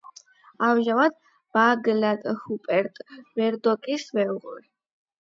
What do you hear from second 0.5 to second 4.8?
ამჟამად მაგნატ რუპერტ მერდოკის მეუღლე.